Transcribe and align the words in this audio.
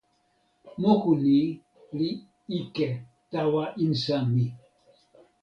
moku 0.81 1.11
ni 1.23 1.37
li 1.97 2.09
ike 2.59 2.87
tawa 3.31 3.63
insa 3.83 4.17
mi. 4.33 4.45